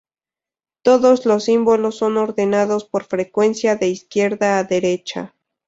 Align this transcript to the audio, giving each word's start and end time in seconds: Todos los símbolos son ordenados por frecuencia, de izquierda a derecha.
Todos 0.81 1.27
los 1.27 1.43
símbolos 1.43 1.95
son 1.95 2.17
ordenados 2.17 2.85
por 2.85 3.03
frecuencia, 3.03 3.75
de 3.75 3.89
izquierda 3.89 4.57
a 4.57 4.63
derecha. 4.63 5.35